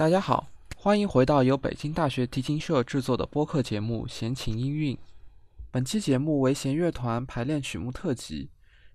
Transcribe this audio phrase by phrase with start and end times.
[0.00, 4.96] 大家好，欢迎回到由北京大学提琴社制作的播客节目《弦情音韵》。
[5.70, 8.48] 本期节目为弦乐团排练曲目特辑，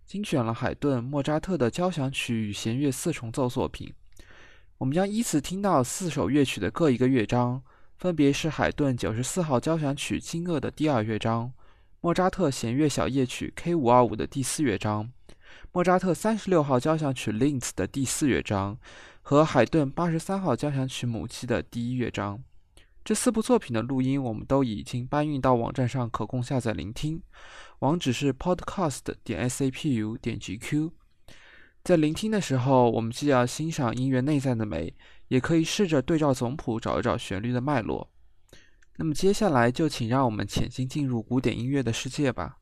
[0.08, 3.94] 精选了海顿、莫扎特的交响曲与弦乐四重奏作品。
[4.80, 7.62] 我们将依次听到四首乐曲的各一个乐章，
[8.00, 11.54] 分别是海顿九十四号交响曲《惊愕》的第二乐章，
[12.02, 15.12] 莫扎特弦乐小夜曲 K 五二五的第四乐章，
[15.72, 18.80] 莫扎特三十六号交响曲《Linz》的第四乐章。
[19.28, 22.44] 和海顿八十三号交响曲母期的第一乐章，
[23.04, 27.20] 这四部作品的录音我们都已经搬运到网站上，可供下载聆听。
[27.80, 30.92] 网址是 podcast 点 sapu 点 gq。
[31.84, 34.94] 在聆听的时候，我们既要欣赏音乐内在的美，
[35.30, 38.08] 也可以试着对照总谱找一找旋律的脉络。
[38.98, 42.60] 那么接下来就请让我们潜心进入古典音乐的世界吧。